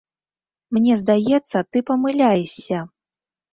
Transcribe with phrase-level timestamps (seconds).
[0.77, 2.83] Мне здаецца, ты памыляешся.